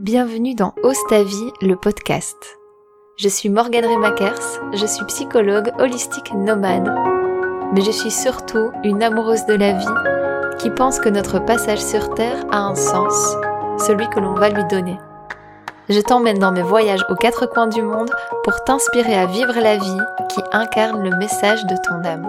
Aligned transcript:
Bienvenue 0.00 0.54
dans 0.54 0.72
Ose 0.82 0.96
ta 1.10 1.22
vie, 1.22 1.52
le 1.60 1.76
podcast. 1.76 2.58
Je 3.18 3.28
suis 3.28 3.50
Morgane 3.50 3.84
Remakers, 3.84 4.62
je 4.72 4.86
suis 4.86 5.04
psychologue 5.04 5.72
holistique 5.78 6.32
nomade. 6.32 6.90
Mais 7.74 7.82
je 7.82 7.90
suis 7.90 8.10
surtout 8.10 8.70
une 8.82 9.02
amoureuse 9.02 9.44
de 9.44 9.52
la 9.52 9.72
vie 9.74 10.56
qui 10.58 10.70
pense 10.70 11.00
que 11.00 11.10
notre 11.10 11.38
passage 11.38 11.82
sur 11.82 12.14
Terre 12.14 12.46
a 12.50 12.60
un 12.60 12.74
sens, 12.74 13.36
celui 13.86 14.08
que 14.08 14.20
l'on 14.20 14.32
va 14.32 14.48
lui 14.48 14.64
donner. 14.70 14.96
Je 15.90 16.00
t'emmène 16.00 16.38
dans 16.38 16.52
mes 16.52 16.62
voyages 16.62 17.04
aux 17.10 17.16
quatre 17.16 17.44
coins 17.44 17.68
du 17.68 17.82
monde 17.82 18.10
pour 18.42 18.64
t'inspirer 18.64 19.16
à 19.16 19.26
vivre 19.26 19.60
la 19.60 19.76
vie 19.76 20.00
qui 20.30 20.40
incarne 20.52 21.04
le 21.04 21.14
message 21.18 21.66
de 21.66 21.76
ton 21.86 22.08
âme. 22.08 22.26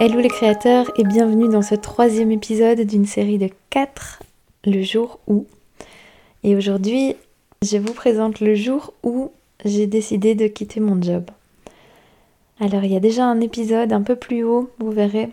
Hello 0.00 0.18
les 0.18 0.30
créateurs 0.30 0.90
et 0.96 1.04
bienvenue 1.04 1.48
dans 1.48 1.62
ce 1.62 1.76
troisième 1.76 2.32
épisode 2.32 2.80
d'une 2.80 3.06
série 3.06 3.38
de 3.38 3.50
quatre 3.70 4.18
le 4.66 4.82
jour 4.82 5.20
où. 5.26 5.46
Et 6.44 6.56
aujourd'hui, 6.56 7.16
je 7.62 7.78
vous 7.78 7.94
présente 7.94 8.40
le 8.40 8.54
jour 8.54 8.92
où 9.02 9.30
j'ai 9.64 9.86
décidé 9.86 10.34
de 10.34 10.46
quitter 10.46 10.80
mon 10.80 11.00
job. 11.00 11.24
Alors, 12.60 12.84
il 12.84 12.92
y 12.92 12.96
a 12.96 13.00
déjà 13.00 13.24
un 13.24 13.40
épisode 13.40 13.92
un 13.92 14.02
peu 14.02 14.16
plus 14.16 14.42
haut, 14.44 14.70
vous 14.78 14.90
verrez, 14.90 15.30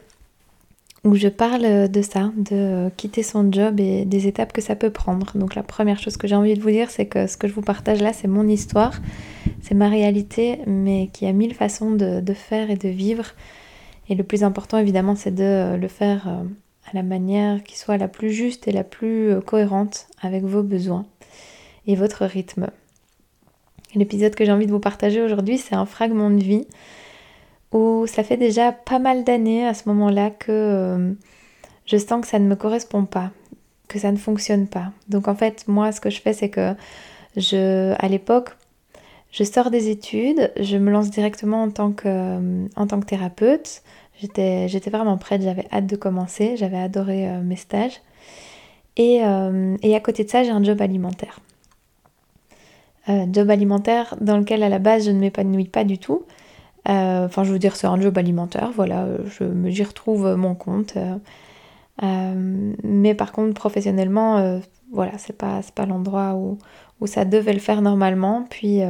où 1.04 1.16
je 1.16 1.28
parle 1.28 1.90
de 1.90 2.02
ça, 2.02 2.32
de 2.38 2.90
quitter 2.98 3.24
son 3.24 3.52
job 3.52 3.80
et 3.80 4.06
des 4.06 4.28
étapes 4.28 4.54
que 4.54 4.62
ça 4.62 4.76
peut 4.76 4.90
prendre. 4.90 5.32
Donc, 5.36 5.56
la 5.56 5.64
première 5.64 6.00
chose 6.00 6.18
que 6.18 6.28
j'ai 6.28 6.36
envie 6.36 6.54
de 6.54 6.62
vous 6.62 6.72
dire, 6.72 6.90
c'est 6.90 7.06
que 7.06 7.28
ce 7.28 7.38
que 7.38 7.48
je 7.48 7.54
vous 7.54 7.62
partage 7.62 8.02
là, 8.02 8.14
c'est 8.14 8.28
mon 8.28 8.48
histoire, 8.48 9.02
c'est 9.62 9.76
ma 9.76 9.90
réalité, 9.90 10.60
mais 10.68 11.10
qui 11.14 11.26
a 11.26 11.34
mille 11.34 11.54
façons 11.54 11.92
de, 11.92 12.20
de 12.20 12.34
faire 12.34 12.70
et 12.70 12.76
de 12.76 12.90
vivre. 12.90 13.26
Et 14.10 14.16
le 14.16 14.24
plus 14.24 14.44
important, 14.44 14.78
évidemment, 14.78 15.16
c'est 15.16 15.34
de 15.34 15.78
le 15.78 15.88
faire 15.88 16.28
euh, 16.28 16.44
la 16.94 17.04
manière 17.04 17.64
qui 17.64 17.78
soit 17.78 17.98
la 17.98 18.08
plus 18.08 18.32
juste 18.32 18.68
et 18.68 18.72
la 18.72 18.84
plus 18.84 19.32
euh, 19.32 19.42
cohérente 19.42 20.08
avec 20.22 20.44
vos 20.44 20.64
besoins 20.64 21.06
et 21.88 21.96
votre 21.96 22.26
rythme. 22.26 22.68
L'épisode 23.96 24.36
que 24.36 24.46
j'ai 24.46 24.52
envie 24.52 24.66
de 24.66 24.72
vous 24.72 24.80
partager 24.80 25.22
aujourd'hui, 25.22 25.58
c'est 25.58 25.76
un 25.76 25.86
fragment 25.86 26.32
de 26.32 26.44
vie 26.44 26.68
où 27.72 28.06
ça 28.08 28.24
fait 28.24 28.38
déjà 28.38 28.72
pas 28.72 29.00
mal 29.00 29.24
d'années 29.24 29.68
à 29.68 29.74
ce 29.74 29.90
moment-là 29.90 30.30
que 30.30 30.52
euh, 30.52 31.14
je 31.86 31.98
sens 31.98 32.22
que 32.22 32.28
ça 32.28 32.40
ne 32.40 32.48
me 32.48 32.56
correspond 32.56 33.06
pas, 33.06 33.32
que 33.88 34.00
ça 34.00 34.12
ne 34.12 34.18
fonctionne 34.18 34.68
pas. 34.68 34.92
Donc 35.10 35.28
en 35.28 35.36
fait, 35.36 35.68
moi, 35.68 35.92
ce 35.92 36.00
que 36.00 36.10
je 36.10 36.22
fais, 36.22 36.34
c'est 36.34 36.50
que 36.50 36.74
je, 37.36 37.94
à 38.00 38.08
l'époque, 38.08 38.52
je 39.32 39.44
sors 39.44 39.72
des 39.72 39.90
études, 39.90 40.52
je 40.60 40.78
me 40.78 40.92
lance 40.92 41.10
directement 41.10 41.64
en 41.64 41.72
tant 41.72 41.92
que, 41.92 42.08
euh, 42.08 42.68
en 42.76 42.88
tant 42.88 43.00
que 43.00 43.06
thérapeute. 43.06 43.82
J'étais, 44.20 44.68
j'étais 44.68 44.90
vraiment 44.90 45.18
prête, 45.18 45.42
j'avais 45.42 45.66
hâte 45.72 45.88
de 45.88 45.96
commencer, 45.96 46.56
j'avais 46.58 46.78
adoré 46.78 47.30
euh, 47.30 47.42
mes 47.42 47.56
stages. 47.56 48.02
Et, 48.96 49.24
euh, 49.24 49.76
et, 49.82 49.96
à 49.96 50.00
côté 50.00 50.24
de 50.24 50.30
ça, 50.30 50.44
j'ai 50.44 50.52
un 50.52 50.64
job 50.64 50.82
alimentaire. 50.82 51.40
job 53.08 53.50
alimentaire 53.50 54.16
dans 54.22 54.38
lequel 54.38 54.62
à 54.64 54.70
la 54.70 54.80
base 54.80 55.06
je 55.06 55.12
ne 55.12 55.20
m'épanouis 55.20 55.68
pas 55.68 55.84
du 55.84 55.98
tout. 55.98 56.24
Enfin, 56.86 57.44
je 57.44 57.52
veux 57.52 57.60
dire, 57.60 57.76
c'est 57.76 57.88
un 57.88 58.00
job 58.00 58.18
alimentaire, 58.18 58.72
voilà, 58.76 59.08
je 59.26 59.46
j'y 59.70 59.84
retrouve 59.84 60.36
mon 60.36 60.54
compte. 60.54 60.96
mais 62.02 63.16
par 63.16 63.32
contre, 63.32 63.54
professionnellement, 63.54 64.60
voilà, 64.92 65.18
c'est 65.18 65.38
pas, 65.38 65.62
c'est 65.64 65.74
pas 65.74 65.86
l'endroit 65.86 66.36
où, 66.36 66.60
où 67.02 67.08
ça 67.08 67.26
devait 67.26 67.54
le 67.54 67.60
faire 67.60 67.82
normalement. 67.82 68.46
Puis 68.50 68.82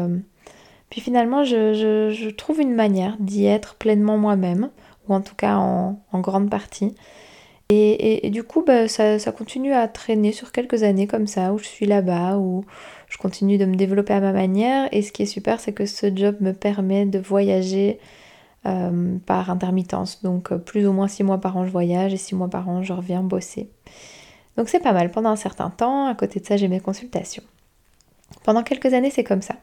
puis 0.94 1.02
finalement, 1.02 1.44
je, 1.44 2.30
trouve 2.30 2.62
une 2.62 2.76
manière 2.76 3.18
d'y 3.20 3.48
être 3.48 3.74
pleinement 3.74 4.20
moi-même, 4.20 4.70
ou 5.08 5.14
en 5.14 5.22
tout 5.22 5.36
cas 5.36 5.56
en, 5.56 5.98
grande 6.14 6.50
partie. 6.50 6.96
Et, 7.70 8.30
du 8.30 8.44
coup, 8.44 8.64
bah, 8.64 8.88
ça, 8.88 9.18
continue 9.32 9.74
à 9.74 9.88
traîner 9.88 10.32
sur 10.32 10.52
quelques 10.52 10.84
années 10.84 11.08
comme 11.08 11.26
ça, 11.26 11.54
où 11.54 11.58
je 11.58 11.66
suis 11.66 11.88
là-bas, 11.88 12.38
où 12.38 12.66
je 13.10 13.18
continue 13.18 13.58
de 13.58 13.66
me 13.66 13.76
développer 13.76 14.14
à 14.14 14.20
ma 14.20 14.32
manière. 14.32 14.88
Et 14.92 15.02
ce 15.02 15.12
qui 15.12 15.24
est 15.24 15.28
super, 15.28 15.60
c'est 15.60 15.74
que 15.74 15.88
ce 15.88 16.16
job 16.16 16.36
me 16.40 16.54
permet 16.54 17.06
de 17.06 17.18
voyager 17.18 18.00
euh, 18.66 19.18
par 19.26 19.50
intermittence. 19.50 20.22
Donc 20.24 20.52
euh, 20.52 20.58
plus 20.58 20.88
ou 20.88 20.94
moins 20.94 21.08
six 21.10 21.24
mois 21.24 21.40
par 21.40 21.58
an, 21.58 21.66
je 21.66 21.72
voyage, 21.72 22.14
et 22.14 22.18
six 22.18 22.34
mois 22.34 22.48
par 22.48 22.70
an, 22.70 22.82
je 22.82 22.94
reviens 22.94 23.22
bosser. 23.22 23.70
Donc 24.56 24.70
c'est 24.70 24.80
pas 24.80 24.94
mal. 24.94 25.12
Pendant 25.12 25.32
un 25.32 25.36
certain 25.36 25.70
temps, 25.70 26.06
à 26.06 26.16
côté 26.16 26.40
de 26.40 26.46
ça, 26.46 26.58
j'ai 26.58 26.68
mes 26.68 26.80
consultations. 26.80 27.44
Pendant 28.44 28.64
quelques 28.64 28.94
années, 28.94 29.10
c'est 29.10 29.24
comme 29.24 29.42
ça. 29.42 29.56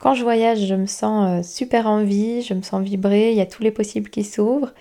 Quand 0.00 0.14
je 0.14 0.22
voyage, 0.22 0.66
je 0.66 0.74
me 0.74 0.86
sens 0.86 1.28
euh, 1.28 1.42
super 1.42 1.86
en 1.86 2.02
vie, 2.02 2.40
je 2.40 2.54
me 2.54 2.62
sens 2.62 2.82
vibrer, 2.82 3.32
il 3.32 3.36
y 3.36 3.42
a 3.42 3.46
tous 3.46 3.62
les 3.62 3.70
possibles 3.70 4.08
qui 4.08 4.24
s'ouvrent. 4.24 4.72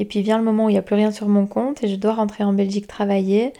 Et 0.00 0.04
puis 0.04 0.20
vient 0.20 0.36
le 0.36 0.42
moment 0.42 0.66
où 0.66 0.68
il 0.68 0.72
n'y 0.72 0.78
a 0.78 0.82
plus 0.82 0.96
rien 0.96 1.12
sur 1.12 1.28
mon 1.28 1.46
compte 1.46 1.84
et 1.84 1.88
je 1.88 1.94
dois 1.94 2.14
rentrer 2.14 2.42
en 2.42 2.52
Belgique 2.52 2.88
travailler. 2.88 3.52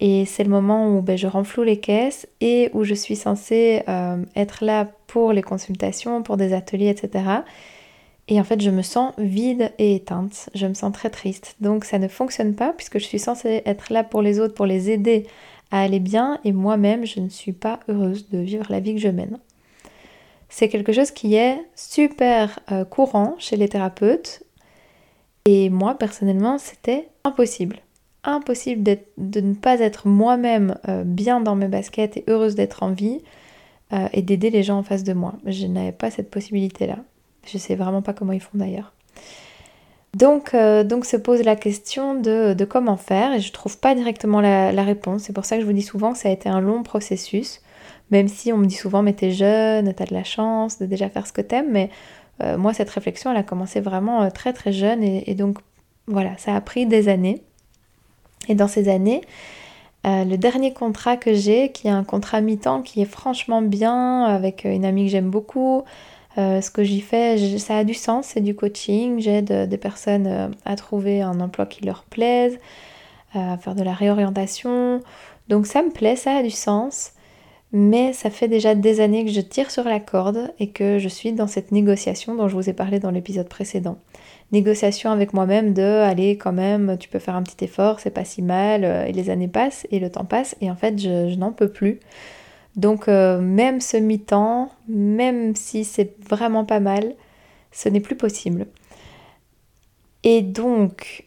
Et 0.00 0.24
c'est 0.24 0.44
le 0.44 0.48
moment 0.48 0.88
où 0.96 1.02
ben, 1.02 1.18
je 1.18 1.26
renfloue 1.26 1.62
les 1.62 1.78
caisses 1.78 2.26
et 2.40 2.70
où 2.72 2.84
je 2.84 2.94
suis 2.94 3.16
censée 3.16 3.82
euh, 3.86 4.16
être 4.34 4.64
là 4.64 4.88
pour 5.08 5.34
les 5.34 5.42
consultations, 5.42 6.22
pour 6.22 6.38
des 6.38 6.54
ateliers, 6.54 6.88
etc. 6.88 7.24
Et 8.28 8.40
en 8.40 8.44
fait, 8.44 8.62
je 8.62 8.70
me 8.70 8.80
sens 8.80 9.12
vide 9.18 9.72
et 9.76 9.96
éteinte. 9.96 10.48
Je 10.54 10.66
me 10.66 10.74
sens 10.74 10.90
très 10.90 11.10
triste. 11.10 11.56
Donc 11.60 11.84
ça 11.84 11.98
ne 11.98 12.08
fonctionne 12.08 12.54
pas 12.54 12.72
puisque 12.72 12.98
je 12.98 13.04
suis 13.04 13.18
censée 13.18 13.60
être 13.66 13.92
là 13.92 14.04
pour 14.04 14.22
les 14.22 14.40
autres, 14.40 14.54
pour 14.54 14.66
les 14.66 14.88
aider 14.90 15.26
à 15.70 15.82
aller 15.82 16.00
bien. 16.00 16.40
Et 16.44 16.52
moi-même, 16.52 17.04
je 17.04 17.20
ne 17.20 17.28
suis 17.28 17.52
pas 17.52 17.80
heureuse 17.88 18.30
de 18.30 18.38
vivre 18.38 18.64
la 18.70 18.80
vie 18.80 18.94
que 18.94 19.00
je 19.02 19.08
mène 19.08 19.38
c'est 20.48 20.68
quelque 20.68 20.92
chose 20.92 21.10
qui 21.10 21.34
est 21.34 21.58
super 21.74 22.60
euh, 22.70 22.84
courant 22.84 23.34
chez 23.38 23.56
les 23.56 23.68
thérapeutes. 23.68 24.42
Et 25.44 25.70
moi, 25.70 25.94
personnellement, 25.94 26.58
c'était 26.58 27.08
impossible. 27.24 27.80
Impossible 28.24 28.82
de 28.82 29.40
ne 29.40 29.54
pas 29.54 29.80
être 29.80 30.08
moi-même 30.08 30.76
euh, 30.88 31.04
bien 31.04 31.40
dans 31.40 31.54
mes 31.54 31.68
baskets 31.68 32.16
et 32.16 32.24
heureuse 32.28 32.54
d'être 32.54 32.82
en 32.82 32.90
vie 32.90 33.20
euh, 33.92 34.08
et 34.12 34.22
d'aider 34.22 34.50
les 34.50 34.62
gens 34.62 34.78
en 34.78 34.82
face 34.82 35.04
de 35.04 35.12
moi. 35.12 35.34
Je 35.44 35.66
n'avais 35.66 35.92
pas 35.92 36.10
cette 36.10 36.30
possibilité-là. 36.30 36.98
Je 37.46 37.58
sais 37.58 37.76
vraiment 37.76 38.02
pas 38.02 38.12
comment 38.12 38.32
ils 38.32 38.40
font 38.40 38.58
d'ailleurs. 38.58 38.92
Donc, 40.14 40.56
donc 40.56 41.04
se 41.04 41.18
pose 41.18 41.42
la 41.42 41.56
question 41.56 42.14
de, 42.14 42.56
comment 42.64 42.96
faire 42.96 43.34
et 43.34 43.40
je 43.40 43.52
trouve 43.52 43.78
pas 43.78 43.94
directement 43.94 44.40
la, 44.40 44.72
la 44.72 44.82
réponse. 44.82 45.24
C'est 45.24 45.34
pour 45.34 45.44
ça 45.44 45.56
que 45.56 45.60
je 45.60 45.66
vous 45.66 45.74
dis 45.74 45.82
souvent 45.82 46.12
que 46.12 46.18
ça 46.18 46.30
a 46.30 46.32
été 46.32 46.48
un 46.48 46.62
long 46.62 46.82
processus. 46.82 47.60
Même 48.10 48.28
si 48.28 48.52
on 48.52 48.58
me 48.58 48.66
dit 48.66 48.74
souvent, 48.74 49.02
mais 49.02 49.12
t'es 49.12 49.32
jeune, 49.32 49.92
t'as 49.94 50.06
de 50.06 50.14
la 50.14 50.24
chance 50.24 50.78
de 50.78 50.86
déjà 50.86 51.08
faire 51.08 51.26
ce 51.26 51.32
que 51.32 51.40
t'aimes, 51.40 51.70
mais 51.70 51.90
euh, 52.42 52.56
moi, 52.56 52.72
cette 52.72 52.90
réflexion, 52.90 53.30
elle 53.30 53.36
a 53.36 53.42
commencé 53.42 53.80
vraiment 53.80 54.22
euh, 54.22 54.30
très 54.30 54.52
très 54.52 54.72
jeune, 54.72 55.02
et, 55.02 55.34
donc 55.34 55.58
voilà, 56.06 56.36
ça 56.38 56.54
a 56.54 56.60
pris 56.60 56.86
des 56.86 57.08
années. 57.08 57.42
Et 58.48 58.54
dans 58.54 58.68
ces 58.68 58.88
années, 58.88 59.22
euh, 60.06 60.24
le 60.24 60.36
dernier 60.36 60.72
contrat 60.72 61.16
que 61.16 61.34
j'ai, 61.34 61.72
qui 61.72 61.88
est 61.88 61.90
un 61.90 62.04
contrat 62.04 62.40
mi-temps, 62.40 62.82
qui 62.82 63.02
est 63.02 63.06
franchement 63.06 63.62
bien, 63.62 64.24
avec 64.24 64.64
une 64.64 64.84
amie 64.84 65.06
que 65.06 65.10
j'aime 65.10 65.30
beaucoup, 65.30 65.82
ce 66.36 66.70
que 66.70 66.84
j'y 66.84 67.00
fais, 67.00 67.58
ça 67.58 67.78
a 67.78 67.84
du 67.84 67.94
sens, 67.94 68.26
c'est 68.26 68.42
du 68.42 68.54
coaching, 68.54 69.20
j'aide 69.20 69.70
des 69.70 69.78
personnes 69.78 70.54
à 70.66 70.76
trouver 70.76 71.22
un 71.22 71.40
emploi 71.40 71.64
qui 71.64 71.82
leur 71.82 72.04
plaise, 72.04 72.58
à 73.32 73.56
faire 73.56 73.74
de 73.74 73.82
la 73.82 73.94
réorientation. 73.94 75.00
Donc 75.48 75.66
ça 75.66 75.82
me 75.82 75.90
plaît, 75.90 76.14
ça 76.14 76.36
a 76.36 76.42
du 76.42 76.50
sens 76.50 77.12
mais 77.72 78.12
ça 78.12 78.30
fait 78.30 78.48
déjà 78.48 78.74
des 78.74 79.00
années 79.00 79.24
que 79.24 79.30
je 79.30 79.40
tire 79.40 79.70
sur 79.70 79.84
la 79.84 80.00
corde 80.00 80.52
et 80.58 80.70
que 80.70 80.98
je 80.98 81.08
suis 81.08 81.32
dans 81.32 81.46
cette 81.46 81.72
négociation 81.72 82.34
dont 82.34 82.48
je 82.48 82.54
vous 82.54 82.70
ai 82.70 82.72
parlé 82.72 83.00
dans 83.00 83.10
l'épisode 83.10 83.48
précédent. 83.48 83.98
Négociation 84.52 85.10
avec 85.10 85.34
moi-même 85.34 85.74
de 85.74 85.82
aller 85.82 86.38
quand 86.38 86.52
même, 86.52 86.96
tu 86.98 87.08
peux 87.08 87.18
faire 87.18 87.34
un 87.34 87.42
petit 87.42 87.64
effort, 87.64 87.98
c'est 87.98 88.10
pas 88.10 88.24
si 88.24 88.42
mal, 88.42 88.84
euh, 88.84 89.04
et 89.04 89.12
les 89.12 89.30
années 89.30 89.48
passent 89.48 89.86
et 89.90 89.98
le 89.98 90.10
temps 90.10 90.24
passe 90.24 90.56
et 90.60 90.70
en 90.70 90.76
fait 90.76 90.98
je, 90.98 91.34
n'en 91.34 91.52
peux 91.52 91.68
plus. 91.68 91.98
Donc 92.76 93.08
euh, 93.08 93.40
même 93.40 93.80
ce 93.80 93.96
mi-temps, 93.96 94.70
même 94.88 95.56
si 95.56 95.84
c'est 95.84 96.14
vraiment 96.24 96.64
pas 96.64 96.80
mal, 96.80 97.14
ce 97.72 97.88
n'est 97.88 98.00
plus 98.00 98.16
possible. 98.16 98.66
Et 100.22 100.42
donc 100.42 101.25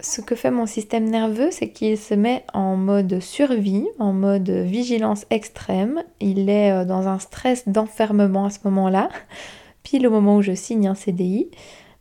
ce 0.00 0.20
que 0.20 0.34
fait 0.34 0.50
mon 0.50 0.66
système 0.66 1.04
nerveux, 1.04 1.50
c'est 1.50 1.70
qu'il 1.70 1.96
se 1.96 2.14
met 2.14 2.44
en 2.52 2.76
mode 2.76 3.20
survie, 3.20 3.86
en 3.98 4.12
mode 4.12 4.50
vigilance 4.50 5.26
extrême. 5.30 6.02
Il 6.20 6.50
est 6.50 6.70
euh, 6.70 6.84
dans 6.84 7.08
un 7.08 7.18
stress 7.18 7.66
d'enfermement 7.68 8.46
à 8.46 8.50
ce 8.50 8.58
moment-là, 8.64 9.08
pile 9.82 10.06
au 10.06 10.10
moment 10.10 10.36
où 10.36 10.42
je 10.42 10.54
signe 10.54 10.86
un 10.86 10.94
CDI. 10.94 11.48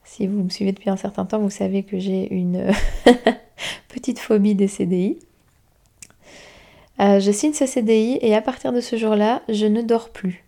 Si 0.03 0.27
vous 0.27 0.43
me 0.43 0.49
suivez 0.49 0.71
depuis 0.71 0.89
un 0.89 0.97
certain 0.97 1.25
temps, 1.25 1.39
vous 1.39 1.49
savez 1.49 1.83
que 1.83 1.97
j'ai 1.97 2.31
une 2.33 2.71
petite 3.87 4.19
phobie 4.19 4.55
des 4.55 4.67
CDI. 4.67 5.17
Euh, 6.99 7.19
je 7.19 7.31
signe 7.31 7.53
ce 7.53 7.65
CDI 7.65 8.19
et 8.21 8.35
à 8.35 8.41
partir 8.41 8.71
de 8.71 8.81
ce 8.81 8.97
jour-là, 8.97 9.41
je 9.49 9.65
ne 9.65 9.81
dors 9.81 10.09
plus. 10.09 10.43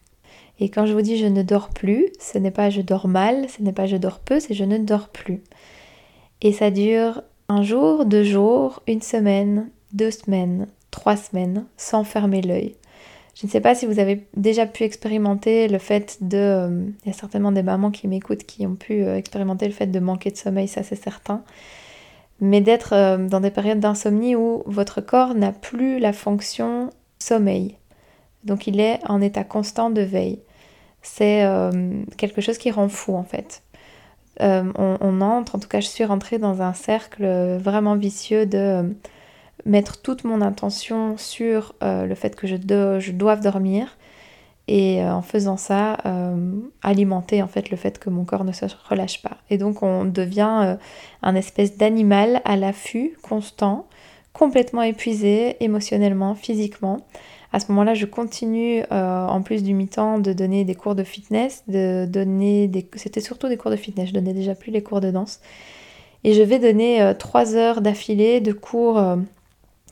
Et 0.60 0.70
quand 0.70 0.86
je 0.86 0.94
vous 0.94 1.02
dis 1.02 1.18
je 1.18 1.26
ne 1.26 1.44
dors 1.44 1.70
plus, 1.70 2.08
ce 2.20 2.38
n'est 2.38 2.52
pas 2.52 2.70
je 2.70 2.82
dors 2.82 3.08
mal, 3.08 3.48
ce 3.50 3.62
n'est 3.62 3.74
pas 3.74 3.86
je 3.86 3.98
dors 3.98 4.20
peu, 4.20 4.40
c'est 4.40 4.54
je 4.54 4.64
ne 4.64 4.78
dors 4.78 5.10
plus. 5.10 5.42
Et 6.42 6.52
ça 6.52 6.72
dure 6.72 7.22
un 7.50 7.64
jour, 7.64 8.06
deux 8.06 8.24
jours, 8.24 8.82
une 8.88 9.02
semaine, 9.02 9.70
deux 9.94 10.12
semaines, 10.12 10.68
trois 10.92 11.16
semaines, 11.16 11.66
sans 11.78 12.04
fermer 12.04 12.42
l'œil. 12.42 12.76
Je 13.40 13.46
ne 13.46 13.52
sais 13.52 13.62
pas 13.62 13.76
si 13.76 13.86
vous 13.86 14.00
avez 14.00 14.26
déjà 14.36 14.66
pu 14.66 14.84
expérimenter 14.84 15.68
le 15.68 15.78
fait 15.78 16.18
de... 16.22 16.38
Euh, 16.38 16.86
il 17.06 17.08
y 17.08 17.12
a 17.12 17.18
certainement 17.18 17.52
des 17.52 17.62
mamans 17.62 17.92
qui 17.92 18.08
m'écoutent 18.08 18.44
qui 18.44 18.66
ont 18.66 18.76
pu 18.76 19.04
euh, 19.04 19.16
expérimenter 19.16 19.68
le 19.68 19.74
fait 19.74 19.88
de 19.88 20.00
manquer 20.00 20.32
de 20.32 20.38
sommeil, 20.38 20.68
ça 20.68 20.82
c'est 20.82 21.02
certain. 21.02 21.44
mais 22.42 22.62
d'être 22.62 22.94
euh, 22.94 23.18
dans 23.28 23.40
des 23.40 23.52
périodes 23.52 23.80
d'insomnie 23.80 24.36
où 24.36 24.64
votre 24.66 25.02
corps 25.02 25.36
n'a 25.36 25.52
plus 25.52 26.00
la 26.00 26.14
fonction 26.14 26.90
sommeil. 27.20 27.78
Donc 28.44 28.66
il 28.66 28.80
est 28.80 29.00
en 29.08 29.22
état 29.22 29.44
constant 29.44 29.90
de 29.92 30.02
veille. 30.02 30.40
C'est 31.04 31.46
quelque 32.18 32.42
chose 32.42 32.58
qui 32.58 32.70
rend 32.72 32.90
fou 32.90 33.16
en 33.16 33.24
fait. 33.24 33.62
Euh, 34.42 34.72
on, 34.78 35.22
entre, 35.22 35.56
en 35.56 35.60
tout 35.60 35.68
cas 35.68 35.80
je 35.80 35.88
suis 35.88 36.06
rentrée 36.06 36.38
dans 36.38 36.62
un 36.62 36.74
cercle 36.74 37.26
vraiment 37.58 37.96
vicieux 37.96 38.46
de 38.46 38.96
mettre 39.66 40.02
toute 40.02 40.24
mon 40.24 40.42
intention 40.42 41.18
sur 41.18 41.74
le 41.82 42.14
fait 42.16 42.36
que 42.36 42.48
je, 42.48 42.56
je 42.56 43.12
doive 43.12 43.42
dormir. 43.42 43.98
Et 44.70 45.02
en 45.02 45.22
faisant 45.22 45.56
ça 45.56 45.98
alimenter 46.84 47.42
en 47.42 47.48
fait 47.48 47.70
le 47.70 47.78
fait 47.78 48.00
que 48.00 48.10
mon 48.10 48.26
corps 48.26 48.44
ne 48.44 48.52
se 48.52 48.66
relâche 48.90 49.22
pas. 49.22 49.38
Et 49.50 49.58
donc 49.58 49.82
on 49.82 50.04
devient 50.06 50.78
un 51.24 51.36
espèce 51.36 51.78
d'animal 51.78 52.42
à 52.44 52.58
l'affût 52.58 53.18
constant 53.24 53.88
complètement 54.38 54.84
épuisé 54.84 55.58
émotionnellement 55.64 56.36
physiquement 56.36 57.08
à 57.54 57.60
ce 57.60 57.72
moment-là, 57.72 57.94
je 57.94 58.06
continue, 58.06 58.84
euh, 58.92 59.26
en 59.26 59.42
plus 59.42 59.64
du 59.64 59.74
mi-temps, 59.74 60.20
de 60.20 60.34
donner 60.34 60.66
des 60.66 60.76
cours 60.76 60.96
de 60.96 61.04
fitness, 61.04 61.64
de 61.68 62.06
donner 62.06 62.68
des... 62.68 62.88
C'était 62.96 63.22
surtout 63.22 63.48
des 63.48 63.58
cours 63.58 63.72
de 63.72 63.78
fitness, 63.78 64.10
je 64.10 64.14
donnais 64.14 64.34
déjà 64.34 64.54
plus 64.54 64.72
les 64.72 64.84
cours 64.84 65.00
de 65.00 65.12
danse. 65.12 65.40
Et 66.24 66.34
je 66.34 66.42
vais 66.42 66.60
donner 66.60 67.02
euh, 67.02 67.14
trois 67.14 67.56
heures 67.56 67.82
d'affilée 67.82 68.42
de 68.42 68.52
cours 68.52 68.98
euh, 68.98 69.16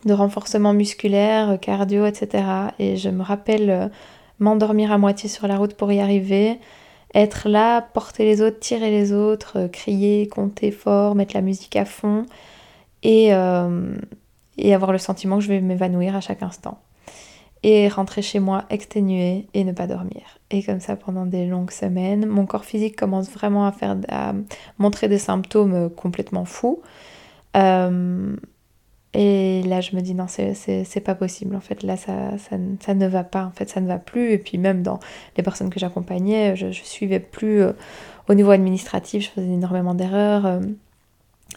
de 0.03 0.13
renforcement 0.13 0.73
musculaire, 0.73 1.57
cardio, 1.61 2.05
etc. 2.05 2.43
Et 2.77 2.97
je 2.97 3.09
me 3.09 3.23
rappelle 3.23 3.89
m'endormir 4.39 4.91
à 4.91 4.97
moitié 4.97 5.29
sur 5.29 5.47
la 5.47 5.57
route 5.57 5.75
pour 5.75 5.91
y 5.91 5.99
arriver, 5.99 6.59
être 7.13 7.47
là, 7.47 7.81
porter 7.81 8.25
les 8.25 8.41
autres, 8.41 8.59
tirer 8.59 8.91
les 8.91 9.13
autres, 9.13 9.67
crier, 9.71 10.27
compter 10.27 10.71
fort, 10.71 11.15
mettre 11.15 11.33
la 11.33 11.41
musique 11.41 11.75
à 11.75 11.85
fond 11.85 12.25
et, 13.01 13.29
et 14.57 14.75
avoir 14.75 14.91
le 14.91 14.97
sentiment 14.99 15.37
que 15.37 15.43
je 15.43 15.47
vais 15.47 15.61
m'évanouir 15.61 16.15
à 16.15 16.21
chaque 16.21 16.43
instant 16.43 16.77
et 17.67 17.87
rentrer 17.87 18.21
chez 18.21 18.39
moi 18.39 18.65
exténuée 18.69 19.47
et 19.55 19.63
ne 19.63 19.71
pas 19.71 19.87
dormir. 19.87 20.21
Et 20.51 20.61
comme 20.61 20.79
ça 20.79 20.95
pendant 20.95 21.25
des 21.25 21.47
longues 21.47 21.71
semaines, 21.71 22.27
mon 22.27 22.45
corps 22.45 22.63
physique 22.63 22.95
commence 22.95 23.27
vraiment 23.31 23.65
à 23.65 23.71
faire 23.71 23.97
à 24.07 24.33
montrer 24.77 25.07
des 25.07 25.17
symptômes 25.17 25.89
complètement 25.89 26.45
fous. 26.45 26.83
Euh, 27.57 28.35
et 29.15 29.63
là, 29.63 29.81
je 29.81 29.95
me 29.95 30.01
dis 30.01 30.13
non, 30.13 30.27
c'est 30.27 31.03
pas 31.03 31.15
possible. 31.15 31.55
En 31.55 31.59
fait, 31.59 31.81
là, 31.81 31.97
ça, 31.97 32.37
ça, 32.37 32.57
ça, 32.81 32.93
ne 32.93 33.07
va 33.07 33.23
pas. 33.23 33.45
En 33.45 33.51
fait, 33.51 33.67
ça 33.67 33.81
ne 33.81 33.87
va 33.87 33.97
plus. 33.97 34.33
Et 34.33 34.37
puis 34.37 34.59
même 34.59 34.83
dans 34.83 34.99
les 35.35 35.41
personnes 35.41 35.71
que 35.71 35.79
j'accompagnais, 35.79 36.55
je, 36.55 36.69
suivais 36.71 37.19
plus 37.19 37.63
euh, 37.63 37.73
au 38.29 38.35
niveau 38.35 38.51
administratif. 38.51 39.23
Je 39.23 39.29
faisais 39.29 39.53
énormément 39.53 39.95
d'erreurs. 39.95 40.45
Euh, 40.45 40.59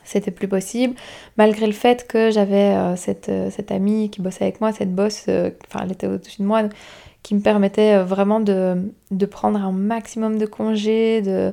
c'était 0.09 0.31
plus 0.31 0.49
possible, 0.49 0.95
malgré 1.37 1.67
le 1.67 1.73
fait 1.73 2.07
que 2.07 2.31
j'avais 2.31 2.75
euh, 2.75 2.97
cette, 2.97 3.29
euh, 3.29 3.51
cette, 3.51 3.71
amie 3.71 4.11
qui 4.11 4.23
bossait 4.23 4.45
avec 4.45 4.61
moi, 4.61 4.73
cette 4.73 4.95
bosse, 4.95 5.27
euh, 5.29 5.51
enfin 5.67 5.85
elle 5.85 5.93
était 5.93 6.07
au-dessus 6.07 6.41
de 6.41 6.47
moi, 6.47 6.63
qui 7.23 7.35
me 7.35 7.41
permettait 7.41 7.99
vraiment 8.03 8.41
de, 8.41 8.91
prendre 9.31 9.63
un 9.63 9.73
maximum 9.73 10.39
de 10.39 10.47
congés, 10.47 11.21
de... 11.21 11.53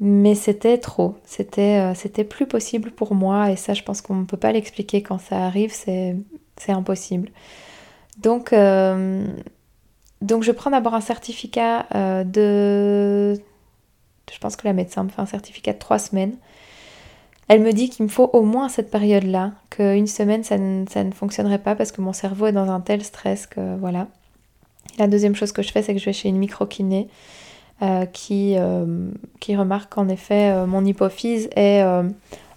mais 0.00 0.34
c'était 0.34 0.76
trop, 0.76 1.16
c'était 1.24 1.94
c'était 1.94 2.24
plus 2.24 2.46
possible 2.46 2.90
pour 2.90 3.14
moi, 3.14 3.50
et 3.50 3.56
ça 3.56 3.72
je 3.72 3.82
pense 3.82 4.02
qu'on 4.02 4.16
ne 4.16 4.24
peut 4.24 4.36
pas 4.36 4.52
l'expliquer 4.52 5.02
quand 5.02 5.18
ça 5.18 5.38
arrive, 5.38 5.72
c'est 5.72 6.14
impossible. 6.68 7.30
Donc, 8.18 8.52
donc 10.20 10.42
je 10.42 10.52
prends 10.52 10.70
d'abord 10.70 10.94
un 10.94 11.00
certificat 11.00 11.86
de... 12.24 13.34
Je 14.30 14.38
pense 14.40 14.56
que 14.56 14.66
la 14.66 14.74
médecin 14.74 15.04
me 15.04 15.08
fait 15.08 15.22
un 15.22 15.26
certificat 15.26 15.72
de 15.72 15.78
trois 15.78 15.98
semaines 15.98 16.36
elle 17.52 17.60
me 17.60 17.72
dit 17.74 17.90
qu'il 17.90 18.06
me 18.06 18.08
faut 18.08 18.30
au 18.32 18.40
moins 18.40 18.70
cette 18.70 18.90
période-là, 18.90 19.52
qu'une 19.68 20.06
semaine 20.06 20.42
ça 20.42 20.56
ne, 20.56 21.10
fonctionnerait 21.10 21.58
pas 21.58 21.74
parce 21.74 21.92
que 21.92 22.00
mon 22.00 22.14
cerveau 22.14 22.46
est 22.46 22.52
dans 22.52 22.70
un 22.70 22.80
tel 22.80 23.04
stress 23.04 23.46
que 23.46 23.76
voilà. 23.76 24.08
la 24.98 25.06
deuxième 25.06 25.34
chose 25.34 25.52
que 25.52 25.60
je 25.60 25.70
fais, 25.70 25.82
c'est 25.82 25.92
que 25.92 26.00
je 26.00 26.06
vais 26.06 26.14
chez 26.14 26.30
une 26.30 26.38
micro-kiné 26.38 27.08
euh, 27.82 28.06
qui, 28.06 28.54
euh, 28.56 29.10
qui 29.38 29.54
remarque 29.54 29.92
qu'en 29.92 30.08
effet 30.08 30.50
euh, 30.50 30.64
mon 30.64 30.82
hypophyse 30.82 31.50
est 31.54 31.84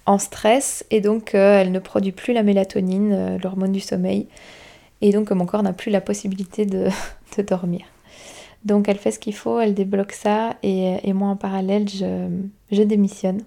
en 0.06 0.18
stress 0.18 0.86
et 0.92 1.02
donc 1.02 1.34
elle 1.34 1.74
ne 1.74 1.80
produit 1.80 2.14
plus 2.14 2.32
la 2.32 2.44
mélatonine, 2.44 3.38
l'hormone 3.44 3.74
du 3.74 3.82
sommeil, 3.82 4.28
et 5.02 5.12
donc 5.12 5.30
mon 5.32 5.46
corps 5.46 5.64
n'a 5.64 5.74
plus 5.74 5.92
la 5.92 6.00
possibilité 6.00 6.66
de, 6.66 6.88
de, 7.38 7.42
dormir. 7.42 7.82
Donc 8.64 8.88
elle 8.88 8.98
fait 8.98 9.12
ce 9.12 9.20
qu'il 9.20 9.36
faut, 9.36 9.60
elle 9.60 9.74
débloque 9.74 10.14
ça 10.14 10.56
et, 10.64 11.12
moi 11.12 11.28
en 11.28 11.36
parallèle 11.36 11.86
je 11.90 12.82
démissionne 12.82 13.42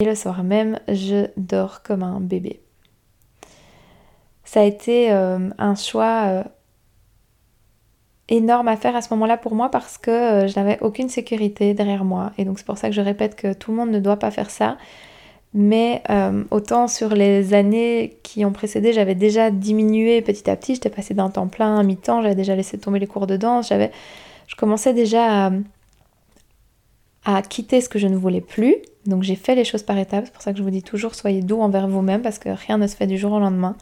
et 0.00 0.04
le 0.04 0.14
soir 0.14 0.44
même, 0.44 0.78
je 0.86 1.26
dors 1.36 1.82
comme 1.82 2.04
un 2.04 2.20
bébé. 2.20 2.60
Ça 4.44 4.60
a 4.60 4.62
été 4.62 5.10
euh, 5.10 5.50
un 5.58 5.74
choix 5.74 6.22
euh, 6.26 6.44
énorme 8.28 8.68
à 8.68 8.76
faire 8.76 8.94
à 8.94 9.02
ce 9.02 9.12
moment-là 9.14 9.36
pour 9.36 9.56
moi 9.56 9.70
parce 9.70 9.98
que 9.98 10.10
euh, 10.10 10.46
je 10.46 10.54
n'avais 10.54 10.78
aucune 10.82 11.08
sécurité 11.08 11.74
derrière 11.74 12.04
moi. 12.04 12.30
Et 12.38 12.44
donc 12.44 12.60
c'est 12.60 12.64
pour 12.64 12.78
ça 12.78 12.88
que 12.88 12.94
je 12.94 13.00
répète 13.00 13.34
que 13.34 13.52
tout 13.52 13.72
le 13.72 13.76
monde 13.76 13.90
ne 13.90 13.98
doit 13.98 14.18
pas 14.18 14.30
faire 14.30 14.50
ça. 14.50 14.78
Mais 15.54 16.02
autant 16.50 16.88
sur 16.88 17.14
les 17.14 17.54
années 17.54 18.18
qui 18.22 18.44
ont 18.44 18.52
précédé, 18.52 18.92
j'avais 18.92 19.14
déjà 19.14 19.50
diminué 19.50 20.20
petit 20.20 20.48
à 20.48 20.56
petit. 20.56 20.74
J'étais 20.74 20.90
passée 20.90 21.14
d'un 21.14 21.30
temps 21.30 21.48
plein 21.48 21.78
à 21.78 21.82
mi-temps, 21.82 22.20
j'avais 22.20 22.34
déjà 22.34 22.54
laissé 22.54 22.78
tomber 22.78 22.98
les 22.98 23.06
cours 23.06 23.26
de 23.26 23.38
danse. 23.38 23.70
J'avais, 23.70 23.90
je 24.46 24.56
commençais 24.56 24.92
déjà 24.92 25.46
à, 25.46 25.50
à 27.24 27.42
quitter 27.42 27.80
ce 27.80 27.88
que 27.88 27.98
je 27.98 28.06
ne 28.06 28.16
voulais 28.16 28.42
plus. 28.42 28.76
Donc 29.08 29.22
j'ai 29.22 29.36
fait 29.36 29.54
les 29.54 29.64
choses 29.64 29.82
par 29.82 29.98
étapes, 29.98 30.26
c'est 30.26 30.32
pour 30.32 30.42
ça 30.42 30.52
que 30.52 30.58
je 30.58 30.62
vous 30.62 30.70
dis 30.70 30.82
toujours 30.82 31.14
soyez 31.14 31.40
doux 31.40 31.60
envers 31.60 31.88
vous-même 31.88 32.22
parce 32.22 32.38
que 32.38 32.50
rien 32.50 32.76
ne 32.78 32.86
se 32.86 32.94
fait 32.94 33.06
du 33.06 33.16
jour 33.16 33.32
au 33.32 33.40
lendemain. 33.40 33.74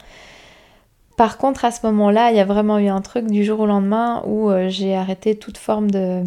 Par 1.16 1.38
contre, 1.38 1.64
à 1.64 1.70
ce 1.70 1.84
moment-là, 1.86 2.30
il 2.30 2.36
y 2.36 2.40
a 2.40 2.44
vraiment 2.44 2.78
eu 2.78 2.88
un 2.88 3.00
truc 3.00 3.26
du 3.26 3.42
jour 3.42 3.60
au 3.60 3.66
lendemain 3.66 4.22
où 4.26 4.50
euh, 4.50 4.68
j'ai 4.68 4.94
arrêté 4.94 5.36
toute 5.36 5.56
forme 5.58 5.90
de 5.90 6.22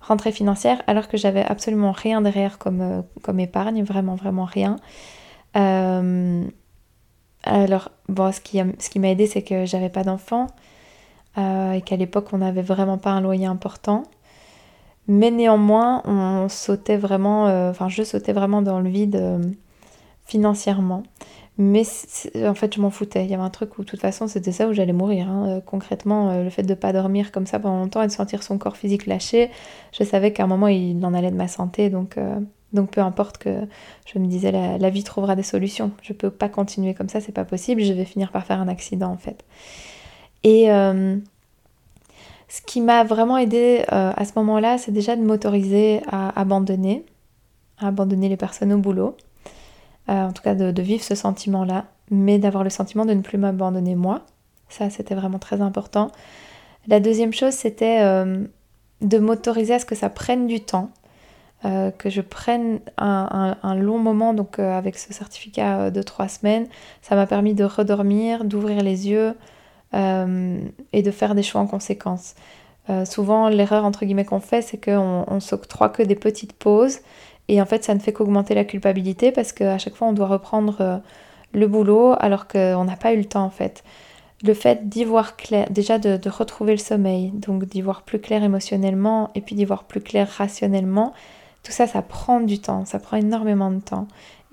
rentrée 0.00 0.32
financière 0.32 0.82
alors 0.86 1.08
que 1.08 1.18
j'avais 1.18 1.44
absolument 1.44 1.92
rien 1.92 2.22
derrière 2.22 2.58
comme, 2.58 2.80
euh, 2.80 3.02
comme 3.22 3.38
épargne, 3.38 3.84
vraiment, 3.84 4.14
vraiment 4.14 4.46
rien. 4.46 4.76
Euh, 5.56 6.42
alors, 7.44 7.90
bon, 8.08 8.32
ce 8.32 8.40
qui, 8.40 8.60
ce 8.78 8.90
qui 8.90 8.98
m'a 8.98 9.08
aidé, 9.10 9.26
c'est 9.26 9.42
que 9.42 9.66
j'avais 9.66 9.90
pas 9.90 10.04
d'enfant 10.04 10.48
et 11.36 11.80
qu'à 11.80 11.96
l'époque, 11.96 12.26
on 12.32 12.38
n'avait 12.38 12.60
vraiment 12.60 12.98
pas 12.98 13.10
un 13.10 13.22
loyer 13.22 13.46
important. 13.46 14.02
Mais 15.10 15.32
néanmoins, 15.32 16.02
on 16.04 16.48
sautait 16.48 16.96
vraiment, 16.96 17.48
euh, 17.48 17.70
enfin 17.70 17.88
je 17.88 18.04
sautais 18.04 18.32
vraiment 18.32 18.62
dans 18.62 18.78
le 18.78 18.88
vide 18.88 19.16
euh, 19.16 19.42
financièrement. 20.24 21.02
Mais 21.58 21.82
en 22.46 22.54
fait, 22.54 22.72
je 22.76 22.80
m'en 22.80 22.90
foutais. 22.90 23.24
Il 23.24 23.30
y 23.30 23.34
avait 23.34 23.42
un 23.42 23.50
truc 23.50 23.76
où, 23.76 23.82
de 23.82 23.88
toute 23.88 24.00
façon, 24.00 24.28
c'était 24.28 24.52
ça 24.52 24.68
où 24.68 24.72
j'allais 24.72 24.92
mourir. 24.92 25.28
Hein. 25.28 25.48
Euh, 25.48 25.60
concrètement, 25.60 26.40
le 26.40 26.48
fait 26.48 26.62
de 26.62 26.68
ne 26.68 26.74
pas 26.74 26.92
dormir 26.92 27.32
comme 27.32 27.44
ça 27.44 27.58
pendant 27.58 27.80
longtemps 27.80 28.02
et 28.02 28.06
de 28.06 28.12
sentir 28.12 28.44
son 28.44 28.56
corps 28.56 28.76
physique 28.76 29.06
lâché, 29.06 29.50
je 29.90 30.04
savais 30.04 30.32
qu'à 30.32 30.44
un 30.44 30.46
moment, 30.46 30.68
il 30.68 31.04
en 31.04 31.12
allait 31.12 31.32
de 31.32 31.36
ma 31.36 31.48
santé. 31.48 31.90
Donc, 31.90 32.16
donc 32.72 32.92
peu 32.92 33.00
importe 33.00 33.38
que 33.38 33.66
je 34.06 34.16
me 34.20 34.26
disais, 34.28 34.52
la, 34.52 34.90
vie 34.90 35.02
trouvera 35.02 35.34
des 35.34 35.42
solutions. 35.42 35.90
Je 36.02 36.12
ne 36.12 36.18
peux 36.18 36.30
pas 36.30 36.48
continuer 36.48 36.94
comme 36.94 37.08
ça, 37.08 37.20
c'est 37.20 37.32
pas 37.32 37.44
possible. 37.44 37.82
Je 37.82 37.92
vais 37.94 38.04
finir 38.04 38.30
par 38.30 38.46
faire 38.46 38.60
un 38.60 38.68
accident, 38.68 39.10
en 39.10 39.18
fait. 39.18 39.44
Et 40.44 40.70
ce 42.50 42.60
qui 42.60 42.80
m'a 42.80 43.04
vraiment 43.04 43.38
aidé 43.38 43.84
euh, 43.92 44.12
à 44.14 44.24
ce 44.24 44.32
moment-là, 44.36 44.76
c'est 44.76 44.90
déjà 44.90 45.14
de 45.14 45.22
m'autoriser 45.22 46.02
à 46.10 46.38
abandonner, 46.38 47.06
à 47.78 47.86
abandonner 47.86 48.28
les 48.28 48.36
personnes 48.36 48.72
au 48.72 48.78
boulot, 48.78 49.16
euh, 50.08 50.24
en 50.24 50.32
tout 50.32 50.42
cas 50.42 50.56
de, 50.56 50.82
vivre 50.82 51.04
ce 51.04 51.14
sentiment-là, 51.14 51.84
mais 52.10 52.40
d'avoir 52.40 52.64
le 52.64 52.70
sentiment 52.70 53.06
de 53.06 53.14
ne 53.14 53.22
plus 53.22 53.38
m'abandonner 53.38 53.94
moi. 53.94 54.22
Ça, 54.68 54.90
c'était 54.90 55.14
vraiment 55.14 55.38
très 55.38 55.60
important. 55.60 56.10
La 56.88 56.98
deuxième 56.98 57.32
chose, 57.32 57.52
c'était 57.52 58.00
euh, 58.00 58.44
de 59.00 59.18
m'autoriser 59.18 59.74
à 59.74 59.78
ce 59.78 59.86
que 59.86 59.94
ça 59.94 60.10
prenne 60.10 60.48
du 60.48 60.60
temps, 60.60 60.90
que 61.62 62.08
je 62.08 62.22
prenne 62.22 62.80
un, 62.96 63.74
long 63.74 63.98
moment, 63.98 64.32
donc 64.32 64.58
avec 64.58 64.96
ce 64.96 65.12
certificat 65.12 65.90
de 65.90 66.00
trois 66.00 66.26
semaines, 66.26 66.66
ça 67.02 67.16
m'a 67.16 67.26
permis 67.26 67.52
de 67.52 67.64
redormir, 67.64 68.44
d'ouvrir 68.44 68.82
les 68.82 69.08
yeux, 69.10 69.34
et 69.92 71.02
de 71.02 71.10
faire 71.10 71.34
des 71.34 71.42
choix 71.42 71.60
en 71.60 71.66
conséquence. 71.66 72.34
Euh, 72.90 73.04
souvent, 73.04 73.48
l'erreur 73.48 73.84
entre 73.84 74.04
guillemets 74.04 74.24
qu'on 74.24 74.40
fait, 74.40 74.62
c'est 74.62 74.82
qu'on 74.82 75.24
on, 75.26 75.40
s'octroie 75.40 75.90
que 75.90 76.02
des 76.02 76.16
petites 76.16 76.52
pauses 76.54 76.98
et 77.48 77.60
en 77.60 77.66
fait, 77.66 77.84
ça 77.84 77.94
ne 77.94 78.00
fait 78.00 78.12
qu'augmenter 78.12 78.54
la 78.54 78.64
culpabilité 78.64 79.32
parce 79.32 79.52
qu'à 79.52 79.78
chaque 79.78 79.94
fois, 79.94 80.08
on 80.08 80.12
doit 80.12 80.26
reprendre 80.26 80.76
euh, 80.80 80.96
le 81.52 81.68
boulot 81.68 82.14
alors 82.18 82.48
qu'on 82.48 82.84
n'a 82.84 82.96
pas 82.96 83.12
eu 83.12 83.18
le 83.18 83.26
temps 83.26 83.44
en 83.44 83.50
fait. 83.50 83.84
Le 84.42 84.54
fait 84.54 84.88
d'y 84.88 85.04
voir 85.04 85.36
clair, 85.36 85.68
déjà 85.70 85.98
de, 85.98 86.16
de, 86.16 86.30
retrouver 86.30 86.72
le 86.72 86.78
sommeil, 86.78 87.30
donc 87.30 87.66
d'y 87.66 87.82
voir 87.82 88.02
plus 88.02 88.18
clair 88.18 88.42
émotionnellement 88.42 89.30
et 89.34 89.42
puis 89.42 89.54
d'y 89.54 89.66
voir 89.66 89.84
plus 89.84 90.00
clair 90.00 90.26
rationnellement, 90.28 91.12
tout 91.62 91.72
ça, 91.72 91.86
ça 91.86 92.00
prend 92.00 92.40
du 92.40 92.58
temps, 92.58 92.86
ça 92.86 92.98
prend 92.98 93.18
énormément 93.18 93.70
de 93.70 93.80
temps. 93.80 94.08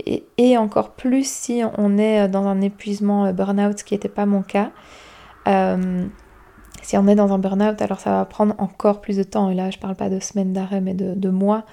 Et, 0.06 0.25
et 0.38 0.58
encore 0.58 0.91
plus 0.91 1.25
si 1.27 1.63
on 1.77 1.98
est 1.98 2.27
dans 2.27 2.46
un 2.46 2.60
épuisement 2.60 3.32
burn-out, 3.32 3.79
ce 3.79 3.84
qui 3.86 3.94
n'était 3.94 4.10
pas 4.10 4.25
mon 4.25 4.41
cas. 4.41 4.72
Euh, 5.48 6.08
si 6.82 6.98
on 6.98 7.08
est 7.08 7.16
dans 7.16 7.34
un 7.34 7.39
burn-out, 7.39 7.82
alors 7.82 8.00
ça 8.00 8.12
va 8.12 8.25
prendre 8.25 8.56
encore 8.60 9.01
plus 9.01 9.18
de 9.18 9.24
temps. 9.24 9.50
Et 9.50 9.56
là, 9.56 9.70
je 9.70 9.77
parle 9.77 9.96
pas 9.96 10.10
de 10.10 10.20
semaines 10.20 10.54
d'arrêt, 10.54 10.82
mais 10.82 10.94
de, 10.94 11.30
mois 11.30 11.66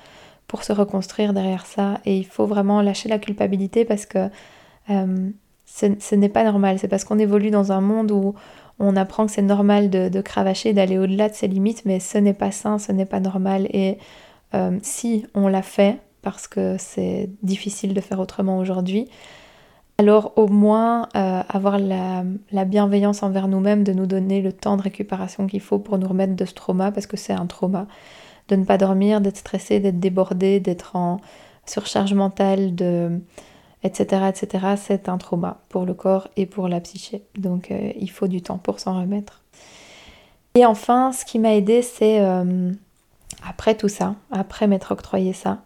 pour 0.49 0.65
se 0.65 0.73
reconstruire 0.73 1.33
derrière 1.33 1.67
ça. 1.67 2.01
Et 2.05 2.17
il 2.17 2.27
faut 2.27 2.47
vraiment 2.47 2.83
lâcher 2.83 3.09
la 3.09 3.19
culpabilité 3.19 3.85
parce 3.85 4.07
que 4.07 4.29
euh, 4.91 5.31
ce, 5.67 6.15
n'est 6.15 6.29
pas 6.29 6.45
normal. 6.45 6.79
C'est 6.79 6.89
parce 6.89 7.05
qu'on 7.05 7.19
évolue 7.19 7.51
dans 7.51 7.73
un 7.73 7.81
monde 7.81 8.11
où 8.11 8.35
on 8.79 8.97
apprend 8.97 9.27
que 9.27 9.33
c'est 9.33 9.43
normal 9.43 9.89
de, 9.89 10.21
cravacher, 10.21 10.73
d'aller 10.73 10.99
au-delà 10.99 11.29
de 11.29 11.35
ses 11.35 11.47
limites, 11.47 11.85
mais 11.85 12.01
ce 12.01 12.19
n'est 12.19 12.35
pas 12.35 12.51
sain, 12.51 12.79
ce 12.79 12.91
n'est 12.91 13.07
pas 13.07 13.21
normal. 13.21 13.69
Et 13.73 13.99
euh, 14.55 14.79
si 14.83 15.27
on 15.35 15.47
l'a 15.47 15.63
fait, 15.63 15.99
parce 16.23 16.49
que 16.49 16.77
c'est 16.79 17.31
difficile 17.43 17.95
de 17.95 18.01
faire 18.01 18.19
autrement 18.19 18.59
aujourd'hui, 18.59 19.09
alors 19.99 20.33
au 20.37 20.49
moins 20.49 21.09
euh, 21.15 21.43
avoir 21.49 21.79
la, 21.79 22.25
la, 22.51 22.65
bienveillance 22.65 23.23
envers 23.23 23.47
nous-mêmes, 23.47 23.85
de 23.85 23.93
nous 23.93 24.07
donner 24.07 24.43
le 24.43 24.53
temps 24.53 24.77
de 24.77 24.83
récupération 24.83 25.47
qu'il 25.47 25.61
faut 25.61 25.79
pour 25.79 25.99
nous 25.99 26.09
remettre 26.09 26.35
de 26.35 26.45
ce 26.45 26.55
trauma, 26.55 26.91
parce 26.91 27.07
que 27.07 27.17
c'est 27.17 27.33
un 27.33 27.47
trauma. 27.47 27.87
De 28.49 28.57
ne 28.57 28.65
pas 28.65 28.77
dormir, 28.77 29.21
d'être 29.21 29.37
stressé, 29.37 29.81
d'être 29.81 30.01
débordé, 30.01 30.61
d'être 30.61 30.97
en 30.97 31.21
surcharge 31.65 32.13
mentale, 32.13 32.75
etc., 33.83 34.29
etc., 34.29 34.75
c'est 34.77 35.09
un 35.09 35.17
trauma 35.17 35.63
pour 35.69 35.87
le 35.87 35.95
corps 35.95 36.29
et 36.37 36.45
pour 36.45 36.69
la 36.69 36.81
psyché. 36.81 37.23
Donc 37.39 37.71
euh, 37.71 37.93
il 37.99 38.11
faut 38.11 38.29
du 38.29 38.43
temps 38.43 38.59
pour 38.59 38.81
s'en 38.81 39.01
remettre. 39.01 39.43
Et 40.57 40.67
enfin, 40.67 41.13
ce 41.13 41.25
qui 41.25 41.39
m'a 41.39 41.55
aidé, 41.55 41.83
c'est 41.83 42.21
euh, 42.21 42.73
après 43.49 43.77
tout 43.77 43.89
ça, 43.89 44.17
après 44.31 44.67
m'être 44.67 44.91
octroyé 44.91 45.33
ça, 45.33 45.63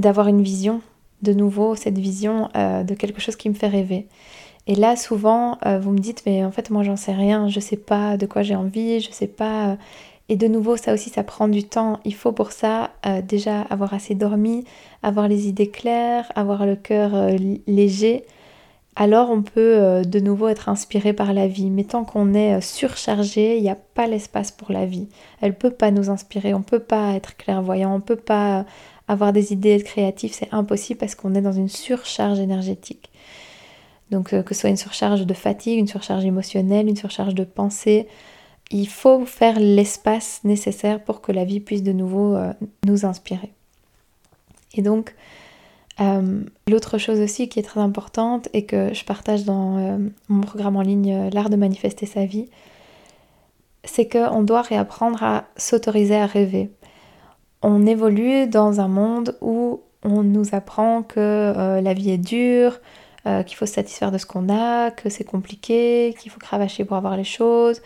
d'avoir 0.00 0.28
une 0.28 0.42
vision, 0.42 0.80
de 1.24 1.32
nouveau, 1.32 1.74
cette 1.74 1.98
vision 1.98 2.48
de 2.54 2.94
quelque 2.94 3.20
chose 3.20 3.36
qui 3.36 3.48
me 3.48 3.54
fait 3.54 3.68
rêver. 3.68 4.06
Et 4.66 4.74
là, 4.76 4.96
souvent, 4.96 5.58
vous 5.80 5.90
me 5.90 5.98
dites, 5.98 6.22
mais 6.26 6.44
en 6.44 6.50
fait, 6.50 6.70
moi, 6.70 6.82
j'en 6.82 6.96
sais 6.96 7.12
rien, 7.12 7.48
je 7.48 7.60
sais 7.60 7.76
pas 7.76 8.16
de 8.16 8.26
quoi 8.26 8.42
j'ai 8.42 8.54
envie, 8.54 9.00
je 9.00 9.10
sais 9.10 9.26
pas. 9.26 9.76
Et 10.28 10.36
de 10.36 10.46
nouveau, 10.46 10.76
ça 10.76 10.94
aussi, 10.94 11.10
ça 11.10 11.22
prend 11.22 11.48
du 11.48 11.64
temps. 11.64 12.00
Il 12.04 12.14
faut 12.14 12.32
pour 12.32 12.52
ça 12.52 12.90
euh, 13.06 13.20
déjà 13.20 13.60
avoir 13.62 13.92
assez 13.92 14.14
dormi, 14.14 14.64
avoir 15.02 15.28
les 15.28 15.48
idées 15.48 15.68
claires, 15.68 16.32
avoir 16.34 16.64
le 16.64 16.76
cœur 16.76 17.14
euh, 17.14 17.36
léger. 17.66 18.24
Alors 18.96 19.28
on 19.28 19.42
peut 19.42 19.74
euh, 19.76 20.02
de 20.02 20.20
nouveau 20.20 20.48
être 20.48 20.68
inspiré 20.68 21.12
par 21.12 21.34
la 21.34 21.46
vie. 21.46 21.68
Mais 21.68 21.84
tant 21.84 22.04
qu'on 22.04 22.32
est 22.32 22.60
surchargé, 22.62 23.58
il 23.58 23.62
n'y 23.62 23.68
a 23.68 23.76
pas 23.76 24.06
l'espace 24.06 24.50
pour 24.50 24.72
la 24.72 24.86
vie. 24.86 25.08
Elle 25.42 25.50
ne 25.50 25.56
peut 25.56 25.70
pas 25.70 25.90
nous 25.90 26.08
inspirer, 26.08 26.54
on 26.54 26.60
ne 26.60 26.64
peut 26.64 26.78
pas 26.78 27.12
être 27.12 27.36
clairvoyant, 27.36 27.92
on 27.92 27.98
ne 27.98 28.02
peut 28.02 28.16
pas 28.16 28.64
avoir 29.08 29.32
des 29.32 29.52
idées, 29.52 29.70
être 29.70 29.84
créatif. 29.84 30.32
C'est 30.32 30.52
impossible 30.52 30.98
parce 30.98 31.14
qu'on 31.14 31.34
est 31.34 31.42
dans 31.42 31.52
une 31.52 31.68
surcharge 31.68 32.40
énergétique. 32.40 33.10
Donc 34.10 34.30
que 34.30 34.54
ce 34.54 34.60
soit 34.60 34.70
une 34.70 34.76
surcharge 34.76 35.26
de 35.26 35.34
fatigue, 35.34 35.78
une 35.78 35.88
surcharge 35.88 36.24
émotionnelle, 36.24 36.88
une 36.88 36.96
surcharge 36.96 37.34
de 37.34 37.44
pensée, 37.44 38.06
il 38.70 38.88
faut 38.88 39.24
faire 39.24 39.58
l'espace 39.58 40.40
nécessaire 40.44 41.02
pour 41.02 41.20
que 41.20 41.32
la 41.32 41.44
vie 41.44 41.60
puisse 41.60 41.82
de 41.82 41.92
nouveau 41.92 42.34
euh, 42.34 42.52
nous 42.84 43.04
inspirer. 43.04 43.52
Et 44.74 44.82
donc, 44.82 45.14
euh, 46.00 46.42
l'autre 46.68 46.98
chose 46.98 47.20
aussi 47.20 47.48
qui 47.48 47.60
est 47.60 47.64
très 47.64 47.80
importante 47.80 48.48
et 48.52 48.64
que 48.64 48.92
je 48.92 49.04
partage 49.04 49.44
dans 49.44 49.78
euh, 49.78 49.98
mon 50.28 50.40
programme 50.40 50.76
en 50.76 50.82
ligne 50.82 51.30
L'art 51.32 51.50
de 51.50 51.56
manifester 51.56 52.06
sa 52.06 52.24
vie, 52.24 52.48
c'est 53.84 54.08
qu'on 54.08 54.42
doit 54.42 54.62
réapprendre 54.62 55.22
à 55.22 55.44
s'autoriser 55.56 56.16
à 56.16 56.26
rêver. 56.26 56.70
On 57.66 57.86
évolue 57.86 58.46
dans 58.46 58.80
un 58.80 58.88
monde 58.88 59.36
où 59.40 59.80
on 60.02 60.22
nous 60.22 60.54
apprend 60.54 61.02
que 61.02 61.80
la 61.82 61.94
vie 61.94 62.10
est 62.10 62.18
dure, 62.18 62.78
qu'il 63.24 63.56
faut 63.56 63.64
se 63.64 63.72
satisfaire 63.72 64.12
de 64.12 64.18
ce 64.18 64.26
qu'on 64.26 64.50
a, 64.50 64.90
que 64.90 65.08
c'est 65.08 65.24
compliqué, 65.24 66.14
qu'il 66.20 66.30
faut 66.30 66.38
cravacher 66.38 66.84
pour 66.84 66.98
avoir 66.98 67.16
les 67.16 67.24
choses, 67.24 67.80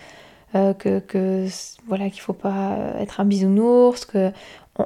euh, 0.55 0.73
que, 0.73 1.47
voilà 1.87 2.09
qu'il 2.09 2.23
faut 2.23 2.33
pas 2.33 2.95
être 2.99 3.21
un 3.21 3.27
bisounours, 3.27 4.07
que 4.07 4.33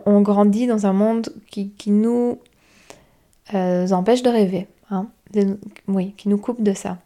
on, 0.07 0.21
grandit 0.21 0.67
dans 0.67 0.87
un 0.87 0.93
monde 0.93 1.29
qui, 1.51 1.73
nous 1.87 2.39
euh, 3.55 3.89
empêche 3.91 4.23
de 4.23 4.31
rêver, 4.31 4.67
hein, 4.91 5.07
qui 6.17 6.29
nous 6.29 6.39
coupe 6.39 6.63
de 6.63 6.73
ça. 6.73 6.99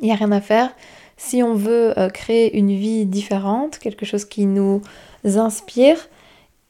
Il 0.00 0.04
n'y 0.04 0.12
a 0.12 0.16
rien 0.16 0.30
à 0.32 0.40
faire. 0.40 0.70
Si 1.16 1.42
on 1.42 1.54
veut 1.54 1.98
euh, 1.98 2.10
créer 2.10 2.56
une 2.56 2.70
vie 2.76 3.06
différente, 3.06 3.78
quelque 3.78 4.06
chose 4.06 4.24
qui 4.24 4.46
nous 4.46 4.82
inspire, 5.24 5.96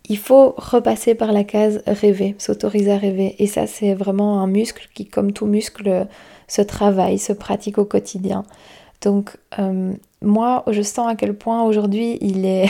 il 0.09 0.19
faut 0.19 0.55
repasser 0.57 1.15
par 1.15 1.33
la 1.33 1.45
case 1.45 1.83
rêver, 1.87 2.35
s'autoriser 2.39 2.93
à 2.93 2.99
rêver. 2.99 3.37
Et 3.39 3.47
ça, 3.47 3.67
c'est 3.67 3.95
vraiment 3.95 4.41
un 4.41 4.47
muscle 4.47 4.89
qui, 4.95 5.07
comme 5.07 5.33
tout 5.33 5.47
muscle, 5.47 6.07
se 6.47 6.63
travaille, 6.63 7.19
se 7.19 7.33
pratique 7.33 7.79
au 7.79 7.85
quotidien. 7.85 8.45
Donc 9.01 9.37
euh, 9.59 9.93
moi, 10.23 10.65
je 10.69 10.83
sens 10.83 11.09
à 11.09 11.15
quel 11.15 11.35
point 11.35 11.63
aujourd'hui 11.63 12.19
il 12.21 12.45
est, 12.45 12.67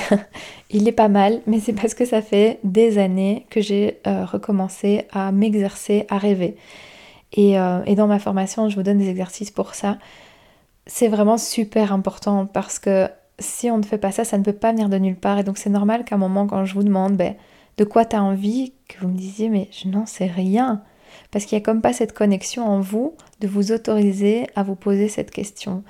pas 0.96 1.08
mal, 1.08 1.40
mais 1.46 1.60
c'est 1.60 1.72
parce 1.72 1.94
que 1.94 2.04
ça 2.04 2.20
fait 2.20 2.58
des 2.64 2.98
années 2.98 3.46
que 3.50 3.60
j'ai 3.60 4.00
euh, 4.06 4.24
recommencé 4.24 5.06
à 5.12 5.32
m'exercer, 5.32 6.06
à 6.10 6.18
rêver. 6.18 6.56
Euh, 7.36 7.82
et, 7.86 7.94
dans 7.94 8.06
ma 8.06 8.18
formation, 8.18 8.68
je 8.68 8.76
vous 8.76 8.82
donne 8.82 8.98
des 8.98 9.08
exercices 9.08 9.50
pour 9.50 9.74
ça. 9.74 9.98
C'est 10.86 11.08
vraiment 11.08 11.38
super 11.38 11.92
important 11.92 12.46
parce 12.46 12.78
que 12.78 13.08
si 13.38 13.70
on 13.70 13.78
ne 13.78 13.84
fait 13.84 13.98
pas 13.98 14.12
ça, 14.12 14.24
ça 14.24 14.38
ne 14.38 14.42
peut 14.42 14.52
pas 14.52 14.72
venir 14.72 14.88
de 14.88 14.98
nulle 14.98 15.16
part. 15.16 15.38
Et 15.38 15.44
donc 15.44 15.58
c'est 15.58 15.70
normal 15.70 16.04
qu'à 16.04 16.16
un 16.16 16.18
moment, 16.18 16.46
quand 16.46 16.64
je 16.64 16.74
vous 16.74 16.82
demande 16.82 17.16
ben, 17.16 17.34
de 17.76 17.84
quoi 17.84 18.04
tu 18.04 18.16
as 18.16 18.22
envie, 18.22 18.72
que 18.88 19.00
vous 19.00 19.08
me 19.08 19.16
disiez 19.16 19.48
mais 19.48 19.68
je 19.70 19.88
n'en 19.88 20.06
sais 20.06 20.26
rien. 20.26 20.82
Parce 21.30 21.44
qu'il 21.44 21.56
n'y 21.56 21.62
a 21.62 21.64
comme 21.64 21.80
pas 21.80 21.92
cette 21.92 22.12
connexion 22.12 22.66
en 22.66 22.80
vous 22.80 23.14
de 23.40 23.48
vous 23.48 23.72
autoriser 23.72 24.46
à 24.56 24.62
vous 24.62 24.74
poser 24.74 25.08
cette 25.08 25.30
question. 25.30 25.82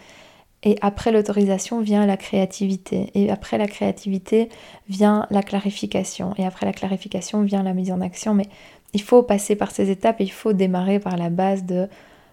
Et 0.64 0.76
après 0.80 1.12
l'autorisation 1.12 1.80
vient 1.80 2.06
la 2.06 2.16
créativité. 2.16 3.10
Et 3.14 3.30
après 3.30 3.58
la 3.58 3.66
créativité 3.66 4.48
vient 4.88 5.26
la 5.30 5.42
clarification. 5.42 6.34
Et 6.36 6.44
après 6.44 6.66
la 6.66 6.72
clarification 6.72 7.42
vient 7.42 7.62
la 7.62 7.74
mise 7.74 7.92
en 7.92 8.00
action. 8.00 8.34
Mais 8.34 8.48
il 8.92 9.02
faut 9.02 9.22
passer 9.22 9.54
par 9.54 9.70
ces 9.70 9.90
étapes 9.90 10.20
et 10.20 10.24
il 10.24 10.32
faut 10.32 10.52
démarrer 10.52 10.98
par 10.98 11.16
la 11.16 11.30
base 11.30 11.64
de 11.64 11.88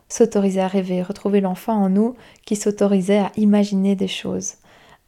s'autoriser 0.10 0.62
à 0.62 0.68
rêver, 0.68 1.02
retrouver 1.02 1.42
l'enfant 1.42 1.74
en 1.74 1.90
nous 1.90 2.16
qui 2.46 2.56
s'autorisait 2.56 3.20
à 3.20 3.32
imaginer 3.38 3.96
des 3.96 4.08
choses, 4.08 4.56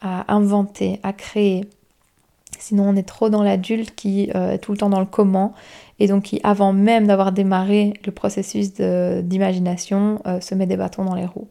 à 0.01 0.34
inventer, 0.34 1.00
à 1.04 1.13
créer. 1.13 1.66
Sinon 2.60 2.89
on 2.89 2.96
est 2.96 3.08
trop 3.08 3.30
dans 3.30 3.44
l'adulte 3.44 3.96
qui 3.96 4.32
euh, 4.36 4.51
est 4.51 4.58
tout 4.58 4.72
le 4.72 4.77
temps 4.77 4.89
dans 4.89 5.00
le 5.00 5.06
comment 5.06 5.54
et 6.00 6.08
donc 6.08 6.24
qui 6.24 6.39
avant 6.44 6.74
même 6.74 7.08
d'avoir 7.08 7.32
démarré 7.32 7.94
le 8.06 8.12
processus 8.12 8.74
d'imagination 8.74 10.22
euh, 10.25 10.39
se 10.39 10.56
met 10.56 10.66
des 10.66 10.77
bâtons 10.77 11.06
dans 11.06 11.16
les 11.16 11.25
roues. 11.25 11.50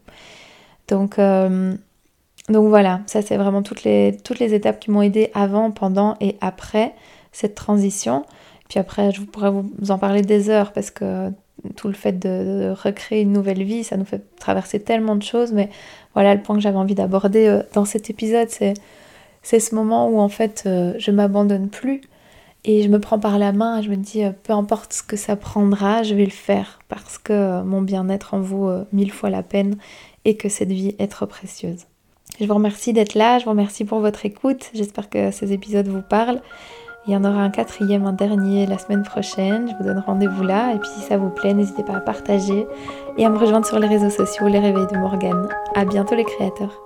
Donc, 0.87 1.19
euh, 1.19 1.75
donc 2.49 2.67
voilà, 2.69 3.01
ça 3.07 3.21
c'est 3.21 3.37
vraiment 3.37 3.61
toutes 3.61 3.83
les, 3.83 4.17
toutes 4.23 4.39
les 4.39 4.53
étapes 4.53 4.79
qui 4.79 4.91
m'ont 4.91 5.01
aidé 5.01 5.31
avant, 5.33 5.71
pendant 5.71 6.15
et 6.21 6.37
après 6.41 6.93
cette 7.31 7.55
transition. 7.55 8.25
Puis 8.69 8.79
après, 8.79 9.11
je 9.11 9.21
pourrais 9.21 9.51
vous 9.51 9.91
en 9.91 9.97
parler 9.97 10.21
des 10.21 10.49
heures 10.49 10.73
parce 10.73 10.91
que 10.91 11.31
tout 11.75 11.87
le 11.87 11.93
fait 11.93 12.13
de, 12.13 12.73
recréer 12.83 13.21
une 13.21 13.33
nouvelle 13.33 13.63
vie, 13.63 13.83
ça 13.83 13.97
nous 13.97 14.05
fait 14.05 14.23
traverser 14.39 14.79
tellement 14.79 15.15
de 15.15 15.23
choses. 15.23 15.51
Mais 15.51 15.69
voilà, 16.13 16.35
le 16.35 16.41
point 16.41 16.55
que 16.55 16.61
j'avais 16.61 16.77
envie 16.77 16.95
d'aborder 16.95 17.47
euh, 17.47 17.63
dans 17.73 17.85
cet 17.85 18.09
épisode, 18.09 18.49
c'est, 18.49 18.73
ce 19.43 19.75
moment 19.75 20.09
où 20.09 20.19
en 20.19 20.29
fait 20.29 20.63
euh, 20.65 20.93
je 20.97 21.11
m'abandonne 21.11 21.69
plus 21.69 22.01
et 22.65 22.81
je 22.83 22.89
me 22.89 22.99
prends 22.99 23.19
par 23.19 23.39
la 23.39 23.53
main 23.53 23.81
je 23.81 23.89
me 23.89 23.95
dis 23.95 24.23
peu 24.43 24.51
importe 24.51 24.91
ce 24.91 25.03
que 25.03 25.15
ça 25.15 25.35
prendra, 25.37 26.03
je 26.03 26.15
vais 26.15 26.25
le 26.25 26.31
faire 26.31 26.79
parce 26.89 27.17
que 27.17 27.61
mon 27.61 27.81
bien-être 27.81 28.33
en 28.33 28.41
vaut 28.41 28.69
mille 28.91 29.11
fois 29.11 29.29
la 29.29 29.43
peine 29.43 29.77
et 30.25 30.35
que 30.35 30.49
cette 30.49 30.71
vie 30.71 30.95
est 30.99 31.07
trop 31.07 31.27
précieuse. 31.27 31.85
Je 32.39 32.45
vous 32.45 32.53
remercie 32.53 32.93
d'être 32.93 33.15
là, 33.15 33.39
je 33.39 33.45
vous 33.45 33.51
remercie 33.51 33.85
pour 33.85 33.99
votre 33.99 34.25
écoute, 34.25 34.69
j'espère 34.73 35.09
que 35.09 35.31
ces 35.31 35.53
épisodes 35.53 35.87
vous 35.87 36.01
parlent. 36.01 36.41
Il 37.07 37.13
y 37.13 37.15
en 37.15 37.23
aura 37.23 37.41
un 37.41 37.49
quatrième, 37.49 38.05
un 38.05 38.11
dernier 38.11 38.65
la 38.65 38.77
semaine 38.77 39.03
prochaine. 39.03 39.69
Je 39.69 39.75
vous 39.77 39.83
donne 39.83 40.03
rendez-vous 40.05 40.43
là. 40.43 40.73
Et 40.73 40.77
puis 40.77 40.89
si 40.89 40.99
ça 40.99 41.17
vous 41.17 41.29
plaît, 41.29 41.53
n'hésitez 41.53 41.83
pas 41.83 41.95
à 41.95 42.01
partager 42.01 42.67
et 43.17 43.25
à 43.25 43.29
me 43.29 43.37
rejoindre 43.37 43.65
sur 43.65 43.79
les 43.79 43.87
réseaux 43.87 44.09
sociaux, 44.09 44.47
les 44.47 44.59
réveils 44.59 44.87
de 44.91 44.97
Morgane. 44.97 45.47
À 45.73 45.85
bientôt 45.85 46.15
les 46.15 46.25
créateurs. 46.25 46.81